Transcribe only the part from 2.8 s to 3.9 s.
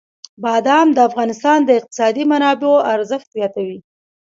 ارزښت زیاتوي.